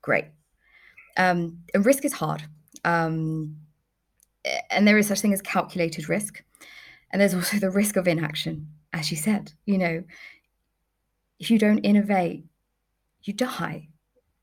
great. 0.00 0.26
Um, 1.16 1.58
and 1.74 1.84
risk 1.84 2.04
is 2.04 2.12
hard. 2.12 2.44
Um, 2.84 3.56
and 4.70 4.86
there 4.86 4.98
is 4.98 5.06
such 5.06 5.20
thing 5.20 5.32
as 5.32 5.42
calculated 5.42 6.08
risk. 6.08 6.42
And 7.10 7.20
there's 7.20 7.34
also 7.34 7.58
the 7.58 7.70
risk 7.70 7.96
of 7.96 8.08
inaction, 8.08 8.68
as 8.92 9.10
you 9.10 9.16
said. 9.16 9.52
You 9.66 9.78
know, 9.78 10.04
if 11.38 11.50
you 11.50 11.58
don't 11.58 11.78
innovate, 11.78 12.44
you 13.22 13.32
die. 13.32 13.88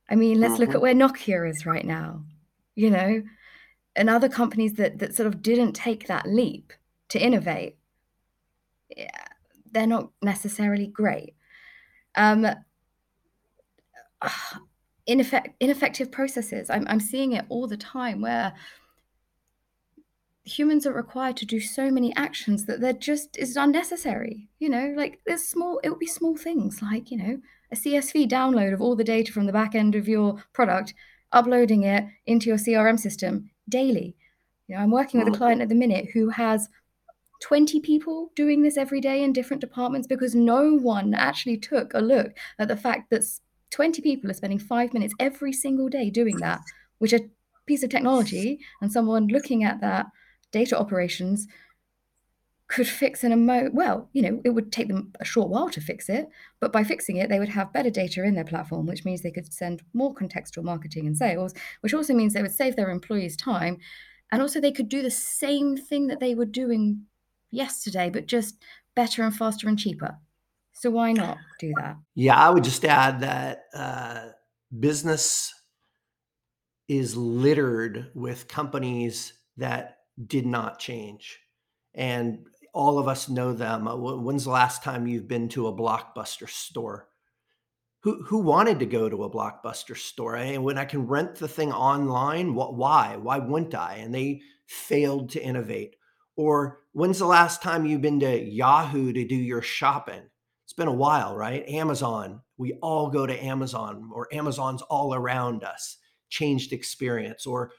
I 0.10 0.16
mean, 0.16 0.40
let's 0.40 0.60
look 0.60 0.70
at 0.70 0.76
mm-hmm. 0.76 0.82
where 0.82 0.94
Nokia 0.94 1.50
is 1.50 1.66
right 1.66 1.86
now, 1.86 2.24
you 2.76 2.90
know, 2.90 3.22
and 3.96 4.10
other 4.10 4.30
companies 4.30 4.74
that 4.74 5.00
that 5.00 5.16
sort 5.16 5.28
of 5.28 5.42
didn't 5.42 5.74
take 5.74 6.08
that 6.08 6.28
leap 6.28 6.74
to 7.10 7.20
innovate. 7.20 7.78
Yeah, 8.96 9.26
they're 9.72 9.88
not 9.88 10.10
necessarily 10.22 10.88
great. 10.88 11.36
Um, 12.16 12.48
ineffect- 15.08 15.54
ineffective 15.60 16.12
processes. 16.12 16.70
I'm, 16.70 16.86
I'm 16.88 17.00
seeing 17.00 17.34
it 17.34 17.46
all 17.50 17.68
the 17.68 17.78
time 17.78 18.22
where 18.22 18.54
humans 20.46 20.86
are 20.86 20.94
required 20.94 21.38
to 21.38 21.46
do 21.46 21.60
so 21.60 21.92
many 21.92 22.16
actions 22.16 22.66
that 22.66 22.82
they're 22.82 22.94
just 22.94 23.38
is 23.38 23.56
unnecessary. 23.56 24.50
You 24.60 24.70
know, 24.70 24.94
like 24.96 25.20
there's 25.26 25.48
small, 25.48 25.80
it 25.84 25.90
would 25.90 26.00
be 26.00 26.08
small 26.08 26.38
things 26.38 26.82
like, 26.82 27.12
you 27.12 27.18
know, 27.18 27.42
a 27.72 27.76
CSV 27.76 28.30
download 28.30 28.74
of 28.74 28.82
all 28.82 28.96
the 28.96 29.04
data 29.04 29.32
from 29.32 29.46
the 29.46 29.54
back 29.54 29.76
end 29.76 29.96
of 29.96 30.08
your 30.08 30.44
product, 30.54 30.94
uploading 31.32 31.84
it 31.84 32.06
into 32.26 32.48
your 32.48 32.58
CRM 32.58 33.00
system 33.00 33.52
daily. 33.68 34.16
You 34.68 34.76
know, 34.76 34.82
I'm 34.82 34.92
working 34.92 35.20
with 35.20 35.28
a 35.28 35.32
mm. 35.32 35.38
client 35.38 35.62
at 35.62 35.70
the 35.70 35.76
minute 35.76 36.10
who 36.14 36.30
has 36.30 36.70
20 37.42 37.80
people 37.80 38.32
doing 38.36 38.64
this 38.64 38.78
every 38.78 39.00
day 39.00 39.24
in 39.24 39.34
different 39.34 39.62
departments 39.62 40.08
because 40.08 40.36
no 40.36 40.76
one 40.76 41.14
actually 41.14 41.58
took 41.58 41.94
a 41.94 42.00
look 42.00 42.32
at 42.58 42.68
the 42.68 42.76
fact 42.76 43.10
that 43.10 43.24
20 43.72 44.02
people 44.02 44.30
are 44.30 44.34
spending 44.34 44.60
five 44.60 44.94
minutes 44.94 45.14
every 45.20 45.54
single 45.54 45.90
day 45.90 46.10
doing 46.10 46.38
that, 46.38 46.60
which 46.98 47.14
a 47.14 47.30
piece 47.66 47.84
of 47.84 47.90
technology 47.90 48.60
and 48.82 48.92
someone 48.92 49.28
looking 49.28 49.64
at 49.64 49.80
that 49.80 50.08
data 50.52 50.78
operations 50.78 51.48
could 52.68 52.88
fix 52.88 53.24
in 53.24 53.32
a 53.32 53.36
mo 53.36 53.70
well 53.74 54.10
you 54.14 54.22
know 54.22 54.40
it 54.46 54.50
would 54.50 54.72
take 54.72 54.88
them 54.88 55.12
a 55.20 55.26
short 55.26 55.50
while 55.50 55.70
to 55.70 55.82
fix 55.82 56.08
it 56.08 56.30
but 56.60 56.72
by 56.72 56.84
fixing 56.84 57.18
it 57.18 57.28
they 57.28 57.40
would 57.40 57.50
have 57.50 57.74
better 57.74 57.90
data 57.90 58.24
in 58.24 58.36
their 58.36 58.44
platform 58.46 58.86
which 58.86 59.04
means 59.04 59.22
they 59.22 59.32
could 59.32 59.52
send 59.52 59.82
more 59.94 60.14
contextual 60.14 60.64
marketing 60.64 61.08
and 61.08 61.18
sales 61.18 61.54
which 61.82 61.94
also 61.94 62.14
means 62.14 62.34
they 62.34 62.42
would 62.42 62.52
save 62.52 62.76
their 62.76 62.90
employees 62.90 63.36
time. 63.36 63.78
And 64.32 64.42
also 64.42 64.62
they 64.62 64.72
could 64.72 64.90
do 64.90 65.02
the 65.02 65.10
same 65.12 65.76
thing 65.76 66.06
that 66.08 66.20
they 66.20 66.36
were 66.36 66.46
doing 66.46 67.06
yesterday 67.50 68.12
but 68.12 68.28
just 68.28 68.62
better 68.96 69.24
and 69.24 69.36
faster 69.36 69.68
and 69.68 69.80
cheaper. 69.80 70.18
So 70.74 70.92
why 70.92 71.12
not 71.12 71.38
do 71.60 71.74
that? 71.78 71.98
Yeah 72.16 72.38
i 72.38 72.50
would 72.50 72.64
just 72.64 72.86
add 72.86 73.22
that 73.22 73.64
uh, 73.74 74.28
business 74.80 75.52
is 76.88 77.16
littered 77.16 78.12
with 78.14 78.48
companies 78.48 79.34
that 79.58 79.99
did 80.26 80.46
not 80.46 80.80
change. 80.80 81.40
And 81.94 82.46
all 82.74 83.00
of 83.00 83.08
us 83.08 83.30
know 83.30 83.54
them. 83.54 83.88
Uh, 83.88 83.96
when's 83.96 84.44
the 84.44 84.52
last 84.52 84.84
time 84.84 85.08
you've 85.08 85.28
been 85.28 85.50
to 85.50 85.68
a 85.68 85.74
blockbuster 85.74 86.50
store? 86.50 87.08
Who, 88.02 88.24
who 88.24 88.38
wanted 88.38 88.80
to 88.80 88.86
go 88.86 89.10
to 89.10 89.24
a 89.24 89.30
blockbuster 89.30 89.98
store? 89.98 90.38
And 90.38 90.64
when 90.64 90.78
I 90.78 90.86
can 90.86 91.08
rent 91.08 91.36
the 91.36 91.48
thing 91.48 91.72
online, 91.74 92.56
what, 92.56 92.76
why? 92.76 93.18
Why 93.18 93.40
wouldn't 93.40 93.76
I? 93.76 93.96
And 93.96 94.14
they 94.14 94.42
failed 94.68 95.32
to 95.32 95.44
innovate. 95.44 95.96
Or 96.38 96.80
when's 96.94 97.20
the 97.20 97.26
last 97.26 97.62
time 97.62 97.86
you've 97.86 98.02
been 98.02 98.22
to 98.22 98.42
Yahoo 98.42 99.12
to 99.12 99.28
do 99.28 99.36
your 99.36 99.62
shopping? 99.62 100.22
It's 100.64 100.74
been 100.74 100.88
a 100.88 100.94
while, 100.94 101.36
right? 101.36 101.68
Amazon, 101.68 102.42
we 102.58 102.74
all 102.82 103.10
go 103.10 103.26
to 103.26 103.44
Amazon, 103.44 104.10
or 104.14 104.28
Amazon's 104.32 104.84
all 104.84 105.14
around 105.14 105.64
us, 105.64 105.98
changed 106.30 106.72
experience. 106.72 107.46
Or 107.46 107.72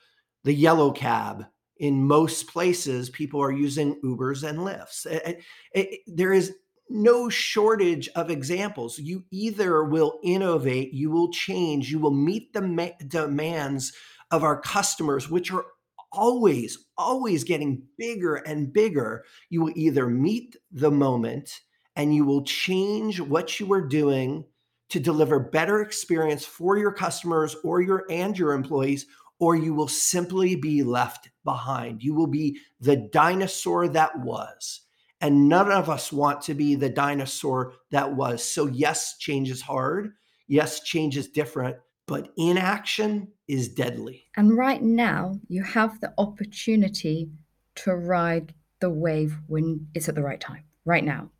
the 0.44 0.52
yellow 0.52 0.90
cab, 0.90 1.46
in 1.80 2.06
most 2.06 2.46
places, 2.46 3.08
people 3.08 3.42
are 3.42 3.50
using 3.50 3.98
Ubers 4.04 4.46
and 4.46 4.58
Lyfts. 4.58 5.06
It, 5.06 5.42
it, 5.72 6.00
there 6.06 6.32
is 6.32 6.54
no 6.90 7.30
shortage 7.30 8.08
of 8.16 8.30
examples. 8.30 8.98
You 8.98 9.24
either 9.30 9.84
will 9.84 10.20
innovate, 10.22 10.92
you 10.92 11.10
will 11.10 11.30
change, 11.30 11.90
you 11.90 11.98
will 11.98 12.12
meet 12.12 12.52
the 12.52 12.60
ma- 12.60 12.90
demands 13.08 13.94
of 14.30 14.44
our 14.44 14.60
customers, 14.60 15.30
which 15.30 15.50
are 15.50 15.64
always, 16.12 16.86
always 16.98 17.44
getting 17.44 17.82
bigger 17.96 18.36
and 18.36 18.72
bigger. 18.72 19.24
You 19.48 19.62
will 19.62 19.72
either 19.74 20.06
meet 20.06 20.56
the 20.70 20.90
moment 20.90 21.60
and 21.96 22.14
you 22.14 22.26
will 22.26 22.44
change 22.44 23.20
what 23.20 23.58
you 23.58 23.72
are 23.72 23.86
doing 23.86 24.44
to 24.90 25.00
deliver 25.00 25.38
better 25.38 25.80
experience 25.80 26.44
for 26.44 26.76
your 26.76 26.92
customers 26.92 27.56
or 27.64 27.80
your 27.80 28.04
and 28.10 28.36
your 28.36 28.52
employees 28.52 29.06
or 29.40 29.56
you 29.56 29.74
will 29.74 29.88
simply 29.88 30.54
be 30.54 30.82
left 30.82 31.30
behind. 31.44 32.02
You 32.02 32.14
will 32.14 32.26
be 32.26 32.60
the 32.80 32.96
dinosaur 32.96 33.88
that 33.88 34.16
was. 34.20 34.82
And 35.22 35.48
none 35.48 35.72
of 35.72 35.90
us 35.90 36.12
want 36.12 36.40
to 36.42 36.54
be 36.54 36.74
the 36.74 36.88
dinosaur 36.88 37.72
that 37.90 38.14
was. 38.14 38.44
So, 38.44 38.66
yes, 38.66 39.16
change 39.18 39.50
is 39.50 39.60
hard. 39.60 40.12
Yes, 40.46 40.80
change 40.80 41.16
is 41.16 41.28
different, 41.28 41.76
but 42.06 42.30
inaction 42.36 43.28
is 43.48 43.68
deadly. 43.68 44.24
And 44.36 44.56
right 44.56 44.82
now, 44.82 45.38
you 45.48 45.62
have 45.62 46.00
the 46.00 46.12
opportunity 46.18 47.30
to 47.76 47.94
ride 47.94 48.54
the 48.80 48.90
wave 48.90 49.38
when 49.46 49.86
it's 49.94 50.08
at 50.08 50.14
the 50.14 50.22
right 50.22 50.40
time, 50.40 50.64
right 50.84 51.04
now. 51.04 51.30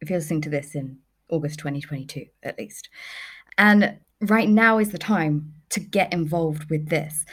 If 0.00 0.10
you're 0.10 0.18
listening 0.18 0.42
to 0.42 0.50
this 0.50 0.74
in 0.74 0.98
August 1.30 1.58
2022, 1.58 2.26
at 2.42 2.58
least. 2.58 2.88
And 3.56 3.98
right 4.20 4.48
now 4.48 4.78
is 4.78 4.90
the 4.90 4.98
time 4.98 5.54
to 5.70 5.80
get 5.80 6.12
involved 6.12 6.70
with 6.70 6.88
this. 6.88 7.24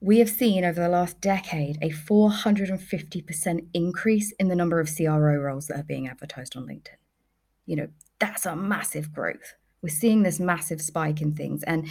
We 0.00 0.18
have 0.18 0.28
seen 0.28 0.64
over 0.64 0.80
the 0.80 0.88
last 0.88 1.20
decade 1.20 1.78
a 1.80 1.90
450% 1.90 3.66
increase 3.72 4.32
in 4.32 4.48
the 4.48 4.54
number 4.54 4.78
of 4.78 4.90
CRO 4.94 5.36
roles 5.36 5.68
that 5.68 5.80
are 5.80 5.84
being 5.84 6.06
advertised 6.06 6.56
on 6.56 6.66
LinkedIn. 6.66 6.96
You 7.64 7.76
know, 7.76 7.88
that's 8.18 8.46
a 8.46 8.54
massive 8.54 9.12
growth. 9.12 9.54
We're 9.82 9.88
seeing 9.88 10.22
this 10.22 10.40
massive 10.40 10.80
spike 10.80 11.20
in 11.20 11.34
things 11.34 11.62
and 11.62 11.88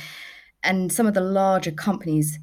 and 0.64 0.92
some 0.92 1.06
of 1.06 1.14
the 1.14 1.22
larger 1.22 1.72
companies 1.72 2.40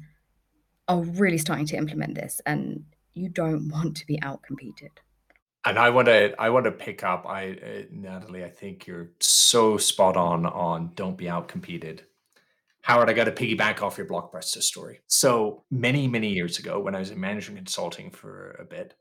are 0.87 1.01
really 1.01 1.37
starting 1.37 1.65
to 1.65 1.77
implement 1.77 2.15
this 2.15 2.39
and 2.45 2.85
you 3.13 3.27
don't 3.29 3.69
want 3.69 3.97
to 3.97 4.07
be 4.07 4.17
outcompeted. 4.19 4.91
And 5.65 5.79
I 5.79 5.89
want 5.89 6.07
to 6.07 6.35
I 6.39 6.49
want 6.49 6.65
to 6.65 6.71
pick 6.71 7.03
up 7.03 7.25
I 7.27 7.51
uh, 7.51 7.81
Natalie 7.91 8.43
I 8.43 8.49
think 8.49 8.85
you're 8.85 9.11
so 9.19 9.77
spot 9.77 10.17
on 10.17 10.45
on 10.45 10.91
don't 10.95 11.17
be 11.17 11.25
outcompeted 11.25 12.01
Howard, 12.83 13.09
I 13.09 13.13
got 13.13 13.25
to 13.25 13.31
piggyback 13.31 13.81
off 13.81 13.97
your 13.97 14.07
blockbuster 14.07 14.61
story. 14.61 14.99
So 15.07 15.63
many, 15.71 16.05
many 16.05 16.27
years 16.27 16.59
ago, 16.59 16.81
when 16.81 16.95
I 16.95 16.99
was 16.99 17.11
in 17.11 17.19
management 17.19 17.59
consulting 17.59 18.11
for 18.11 18.57
a 18.59 18.65
bit, 18.65 18.93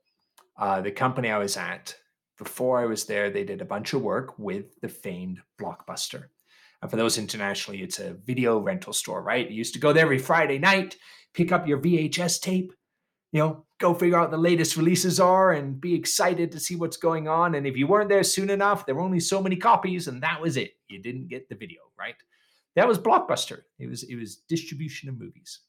uh, 0.57 0.81
the 0.81 0.93
company 0.93 1.31
I 1.31 1.39
was 1.39 1.57
at, 1.57 1.97
before 2.39 2.79
I 2.79 2.87
was 2.87 3.07
there, 3.07 3.29
they 3.29 3.43
did 3.43 3.61
a 3.61 3.65
bunch 3.65 3.93
of 3.93 4.03
work 4.03 4.39
with 4.39 4.81
the 4.83 4.89
famed 4.89 5.41
Blockbuster. 5.61 6.27
And 6.81 6.91
for 6.93 6.97
those 6.97 7.19
internationally, 7.19 7.83
it's 7.83 7.99
a 7.99 8.15
video 8.25 8.61
rental 8.61 8.93
store, 8.93 9.21
right? 9.21 9.51
You 9.51 9.57
used 9.57 9.75
to 9.75 9.81
go 9.81 9.93
there 9.93 10.05
every 10.05 10.19
Friday 10.19 10.61
night, 10.61 10.97
pick 11.35 11.51
up 11.51 11.67
your 11.67 11.79
VHS 11.79 12.41
tape, 12.41 12.73
you 13.33 13.41
know, 13.41 13.65
go 13.83 13.93
figure 13.93 14.19
out 14.19 14.31
the 14.31 14.37
latest 14.39 14.77
releases 14.77 15.21
are 15.21 15.53
and 15.53 15.81
be 15.81 15.95
excited 15.95 16.51
to 16.53 16.61
see 16.61 16.77
what's 16.77 16.97
going 16.97 17.29
on. 17.29 17.57
And 17.57 17.67
if 17.67 17.77
you 17.77 17.87
weren't 17.87 18.09
there 18.09 18.23
soon 18.23 18.49
enough, 18.49 18.87
there 18.87 18.95
were 18.95 19.03
only 19.03 19.21
so 19.21 19.43
many 19.43 19.57
copies, 19.57 20.09
and 20.09 20.23
that 20.23 20.41
was 20.41 20.57
it. 20.57 20.73
You 20.89 21.03
didn't 21.03 21.29
get 21.29 21.49
the 21.49 21.55
video, 21.55 21.81
right? 21.99 22.15
That 22.77 22.89
was 22.89 22.99
Blockbuster. 22.99 23.63
It 23.79 23.89
was 23.89 24.05
it 24.05 24.17
was 24.17 24.37
distribution 24.49 25.09
of 25.09 25.19
movies. 25.19 25.61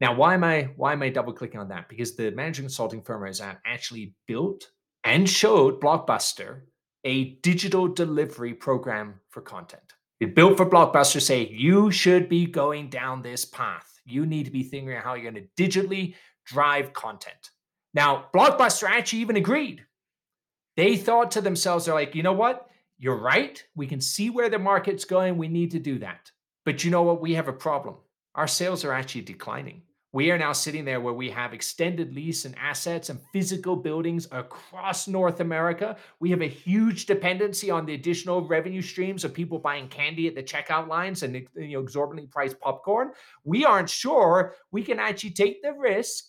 Now, 0.00 0.14
why 0.14 0.34
am 0.34 0.44
I 0.44 0.70
why 0.76 0.92
am 0.94 1.02
I 1.02 1.10
double 1.10 1.32
clicking 1.32 1.60
on 1.60 1.68
that? 1.68 1.88
Because 1.88 2.16
the 2.16 2.30
management 2.30 2.68
consulting 2.68 3.02
firm 3.02 3.22
I 3.24 3.28
was 3.28 3.40
at 3.40 3.60
actually 3.66 4.14
built 4.26 4.70
and 5.04 5.28
showed 5.28 5.80
Blockbuster 5.80 6.62
a 7.04 7.34
digital 7.42 7.88
delivery 7.88 8.54
program 8.54 9.20
for 9.30 9.42
content. 9.42 9.82
It 10.20 10.34
built 10.34 10.56
for 10.56 10.66
Blockbuster, 10.66 11.20
say 11.20 11.48
you 11.48 11.90
should 11.90 12.28
be 12.28 12.46
going 12.46 12.88
down 12.88 13.22
this 13.22 13.44
path. 13.44 14.00
You 14.04 14.26
need 14.26 14.44
to 14.44 14.50
be 14.50 14.62
thinking 14.62 14.96
how 14.96 15.14
you're 15.14 15.30
going 15.30 15.46
to 15.46 15.62
digitally 15.62 16.14
drive 16.44 16.92
content. 16.92 17.50
Now, 17.94 18.26
Blockbuster 18.34 18.88
actually 18.88 19.20
even 19.20 19.36
agreed. 19.36 19.84
They 20.76 20.96
thought 20.96 21.30
to 21.32 21.40
themselves, 21.40 21.84
they're 21.84 21.94
like, 21.94 22.14
you 22.14 22.22
know 22.22 22.32
what? 22.32 22.68
You're 22.98 23.18
right. 23.18 23.62
We 23.74 23.86
can 23.86 24.00
see 24.00 24.30
where 24.30 24.48
the 24.48 24.58
market's 24.58 25.04
going. 25.04 25.36
We 25.36 25.48
need 25.48 25.72
to 25.72 25.78
do 25.78 25.98
that. 25.98 26.30
But 26.64 26.84
you 26.84 26.90
know 26.90 27.02
what? 27.02 27.20
We 27.20 27.34
have 27.34 27.48
a 27.48 27.52
problem. 27.52 27.96
Our 28.34 28.46
sales 28.46 28.84
are 28.84 28.92
actually 28.92 29.22
declining. 29.22 29.82
We 30.14 30.30
are 30.30 30.36
now 30.36 30.52
sitting 30.52 30.84
there 30.84 31.00
where 31.00 31.14
we 31.14 31.30
have 31.30 31.54
extended 31.54 32.14
lease 32.14 32.44
and 32.44 32.54
assets 32.58 33.08
and 33.08 33.18
physical 33.32 33.74
buildings 33.76 34.28
across 34.30 35.08
North 35.08 35.40
America. 35.40 35.96
We 36.20 36.30
have 36.30 36.42
a 36.42 36.48
huge 36.48 37.06
dependency 37.06 37.70
on 37.70 37.86
the 37.86 37.94
additional 37.94 38.46
revenue 38.46 38.82
streams 38.82 39.24
of 39.24 39.32
people 39.32 39.58
buying 39.58 39.88
candy 39.88 40.28
at 40.28 40.34
the 40.34 40.42
checkout 40.42 40.86
lines 40.86 41.22
and 41.22 41.34
you 41.56 41.72
know 41.72 41.80
exorbitantly 41.80 42.30
priced 42.30 42.60
popcorn. 42.60 43.12
We 43.44 43.64
aren't 43.64 43.88
sure 43.88 44.54
we 44.70 44.82
can 44.82 44.98
actually 44.98 45.30
take 45.30 45.62
the 45.62 45.72
risk 45.72 46.26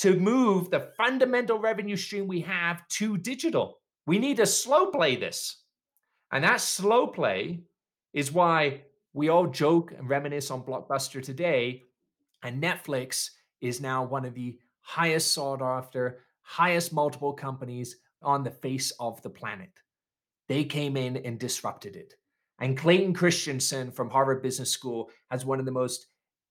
to 0.00 0.18
move 0.18 0.70
the 0.70 0.88
fundamental 0.96 1.58
revenue 1.58 1.96
stream 1.96 2.26
we 2.26 2.40
have 2.40 2.86
to 2.88 3.18
digital. 3.18 3.80
We 4.06 4.18
need 4.18 4.38
to 4.38 4.46
slow 4.46 4.86
play 4.86 5.16
this. 5.16 5.62
And 6.32 6.42
that 6.44 6.62
slow 6.62 7.06
play 7.06 7.64
is 8.14 8.32
why 8.32 8.82
we 9.12 9.28
all 9.28 9.46
joke 9.46 9.92
and 9.92 10.08
reminisce 10.08 10.50
on 10.50 10.62
Blockbuster 10.62 11.22
today. 11.22 11.84
And 12.42 12.62
Netflix 12.62 13.30
is 13.60 13.82
now 13.82 14.02
one 14.02 14.24
of 14.24 14.34
the 14.34 14.58
highest 14.80 15.32
sought 15.32 15.60
after, 15.60 16.20
highest 16.40 16.94
multiple 16.94 17.34
companies 17.34 17.96
on 18.22 18.42
the 18.42 18.50
face 18.50 18.92
of 19.00 19.20
the 19.20 19.30
planet. 19.30 19.70
They 20.48 20.64
came 20.64 20.96
in 20.96 21.18
and 21.18 21.38
disrupted 21.38 21.94
it. 21.94 22.14
And 22.58 22.76
Clayton 22.76 23.12
Christensen 23.12 23.90
from 23.90 24.08
Harvard 24.08 24.42
Business 24.42 24.70
School 24.70 25.10
has 25.30 25.44
one 25.44 25.60
of 25.60 25.66
the 25.66 25.72
most 25.72 26.06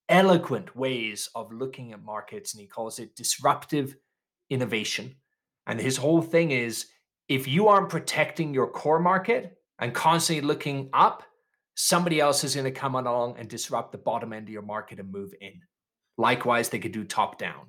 eloquent 0.09 0.75
ways 0.75 1.29
of 1.35 1.53
looking 1.53 1.93
at 1.93 2.03
markets, 2.03 2.53
and 2.53 2.61
he 2.61 2.67
calls 2.67 2.99
it 2.99 3.15
disruptive 3.15 3.95
innovation. 4.49 5.15
And 5.67 5.79
his 5.79 5.97
whole 5.97 6.21
thing 6.21 6.51
is 6.51 6.87
if 7.27 7.47
you 7.47 7.67
aren't 7.67 7.89
protecting 7.89 8.53
your 8.53 8.67
core 8.67 8.99
market, 8.99 9.55
and 9.79 9.93
constantly 9.93 10.45
looking 10.45 10.89
up, 10.93 11.23
somebody 11.75 12.19
else 12.19 12.43
is 12.43 12.55
going 12.55 12.65
to 12.65 12.71
come 12.71 12.95
along 12.95 13.35
and 13.37 13.47
disrupt 13.47 13.91
the 13.91 13.97
bottom 13.97 14.33
end 14.33 14.47
of 14.47 14.53
your 14.53 14.61
market 14.61 14.99
and 14.99 15.11
move 15.11 15.33
in. 15.41 15.61
Likewise, 16.17 16.69
they 16.69 16.79
could 16.79 16.91
do 16.91 17.05
top 17.05 17.39
down. 17.39 17.67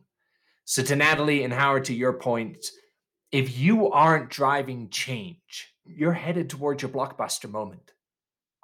So, 0.65 0.83
to 0.83 0.97
Natalie 0.97 1.45
and 1.45 1.53
Howard, 1.53 1.85
to 1.87 1.95
your 1.95 2.15
point, 2.15 2.67
if 3.33 3.57
you 3.59 3.91
aren't 3.91 4.29
driving 4.29 4.91
change, 4.91 5.73
you're 5.85 6.13
headed 6.13 6.51
towards 6.51 6.83
your 6.83 6.91
blockbuster 6.91 7.49
moment. 7.49 7.93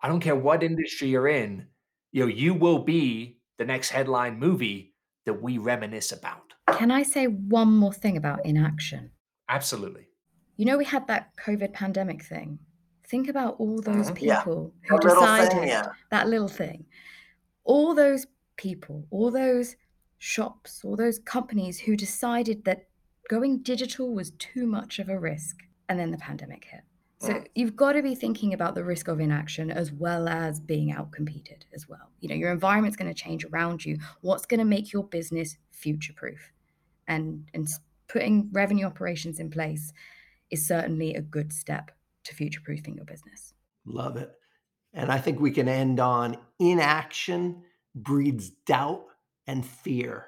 I 0.02 0.08
don't 0.08 0.20
care 0.20 0.36
what 0.36 0.62
industry 0.62 1.08
you're 1.08 1.28
in, 1.28 1.66
you 2.12 2.22
know, 2.22 2.28
you 2.28 2.54
will 2.54 2.80
be 2.80 3.35
the 3.58 3.64
next 3.64 3.90
headline 3.90 4.38
movie 4.38 4.92
that 5.24 5.42
we 5.42 5.58
reminisce 5.58 6.12
about. 6.12 6.52
Can 6.72 6.90
I 6.90 7.02
say 7.02 7.26
one 7.26 7.76
more 7.76 7.92
thing 7.92 8.16
about 8.16 8.44
inaction? 8.44 9.10
Absolutely. 9.48 10.08
You 10.56 10.64
know, 10.66 10.78
we 10.78 10.84
had 10.84 11.06
that 11.08 11.30
COVID 11.44 11.72
pandemic 11.72 12.22
thing. 12.24 12.58
Think 13.06 13.28
about 13.28 13.56
all 13.58 13.80
those 13.80 14.10
Mhm. 14.10 14.20
Yeah. 14.20 14.42
people 14.42 14.74
who 14.88 14.96
That 14.96 15.04
little 15.04 15.20
decided 15.22 15.52
thing, 15.52 15.68
yeah. 15.68 15.86
that 16.10 16.28
little 16.28 16.48
thing. 16.48 16.86
All 17.64 17.94
those 17.94 18.26
people, 18.56 19.06
all 19.10 19.30
those 19.30 19.76
shops, 20.18 20.84
all 20.84 20.96
those 20.96 21.18
companies 21.20 21.78
who 21.80 21.96
decided 21.96 22.64
that 22.64 22.88
going 23.28 23.62
digital 23.62 24.12
was 24.14 24.30
too 24.32 24.66
much 24.66 24.98
of 24.98 25.08
a 25.08 25.18
risk. 25.18 25.56
And 25.88 25.98
then 26.00 26.10
the 26.10 26.18
pandemic 26.18 26.64
hit. 26.64 26.82
So 27.18 27.32
Mm. 27.32 27.46
you've 27.54 27.76
got 27.76 27.92
to 27.92 28.02
be 28.02 28.14
thinking 28.14 28.52
about 28.52 28.74
the 28.74 28.84
risk 28.84 29.08
of 29.08 29.20
inaction 29.20 29.70
as 29.70 29.90
well 29.90 30.28
as 30.28 30.60
being 30.60 30.92
outcompeted 30.94 31.62
as 31.74 31.88
well. 31.88 32.10
You 32.20 32.28
know, 32.28 32.34
your 32.34 32.52
environment's 32.52 32.96
going 32.96 33.12
to 33.12 33.14
change 33.22 33.44
around 33.46 33.84
you. 33.84 33.98
What's 34.20 34.44
going 34.44 34.58
to 34.58 34.66
make 34.66 34.92
your 34.92 35.04
business 35.04 35.56
future 35.70 36.12
proof? 36.12 36.52
And 37.08 37.48
and 37.54 37.68
putting 38.08 38.50
revenue 38.52 38.86
operations 38.86 39.40
in 39.40 39.50
place 39.50 39.92
is 40.50 40.66
certainly 40.66 41.14
a 41.14 41.22
good 41.22 41.52
step 41.52 41.90
to 42.24 42.34
future 42.34 42.60
proofing 42.60 42.96
your 42.96 43.04
business. 43.04 43.54
Love 43.84 44.16
it. 44.16 44.32
And 44.92 45.10
I 45.10 45.18
think 45.18 45.40
we 45.40 45.50
can 45.50 45.68
end 45.68 46.00
on 46.00 46.36
inaction 46.58 47.64
breeds 47.94 48.50
doubt 48.50 49.06
and 49.46 49.64
fear. 49.64 50.26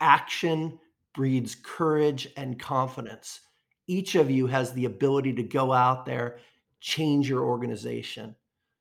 Action 0.00 0.78
breeds 1.14 1.54
courage 1.54 2.28
and 2.36 2.58
confidence. 2.58 3.40
Each 3.86 4.14
of 4.14 4.30
you 4.30 4.46
has 4.46 4.72
the 4.72 4.86
ability 4.86 5.34
to 5.34 5.42
go 5.42 5.72
out 5.72 6.06
there, 6.06 6.38
change 6.80 7.28
your 7.28 7.44
organization. 7.44 8.34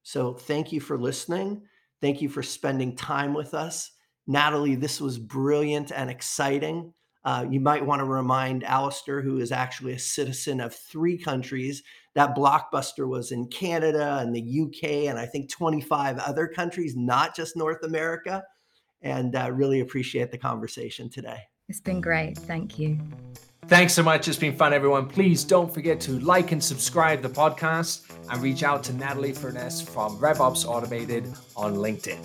So 0.03 0.33
thank 0.33 0.71
you 0.71 0.79
for 0.79 0.97
listening. 0.97 1.61
Thank 2.01 2.21
you 2.21 2.29
for 2.29 2.43
spending 2.43 2.95
time 2.95 3.33
with 3.33 3.53
us. 3.53 3.91
Natalie, 4.27 4.75
this 4.75 5.01
was 5.01 5.17
brilliant 5.17 5.91
and 5.91 6.09
exciting. 6.09 6.93
Uh, 7.25 7.45
you 7.49 7.59
might 7.59 7.85
want 7.85 7.99
to 7.99 8.05
remind 8.05 8.63
Alistair, 8.65 9.21
who 9.21 9.39
is 9.39 9.51
actually 9.51 9.93
a 9.93 9.99
citizen 9.99 10.59
of 10.59 10.75
three 10.75 11.17
countries, 11.17 11.83
that 12.15 12.35
Blockbuster 12.35 13.07
was 13.07 13.31
in 13.31 13.47
Canada 13.47 14.19
and 14.19 14.35
the 14.35 14.61
UK 14.61 15.09
and 15.09 15.17
I 15.17 15.25
think 15.25 15.49
25 15.49 16.19
other 16.19 16.47
countries, 16.47 16.95
not 16.95 17.35
just 17.35 17.55
North 17.55 17.83
America. 17.83 18.43
And 19.01 19.35
uh, 19.35 19.51
really 19.51 19.81
appreciate 19.81 20.31
the 20.31 20.37
conversation 20.37 21.09
today. 21.09 21.39
It's 21.67 21.81
been 21.81 22.01
great. 22.01 22.37
Thank 22.37 22.79
you. 22.79 22.99
Thanks 23.67 23.93
so 23.93 24.03
much. 24.03 24.27
It's 24.27 24.37
been 24.37 24.55
fun, 24.55 24.73
everyone. 24.73 25.07
Please 25.07 25.43
don't 25.43 25.73
forget 25.73 25.99
to 26.01 26.19
like 26.19 26.51
and 26.51 26.63
subscribe 26.63 27.21
the 27.21 27.29
podcast 27.29 28.01
and 28.29 28.41
reach 28.41 28.61
out 28.61 28.83
to 28.83 28.93
Natalie 28.93 29.33
Furness 29.33 29.81
from 29.81 30.17
RevOps 30.19 30.65
Automated 30.65 31.25
on 31.55 31.75
LinkedIn. 31.75 32.23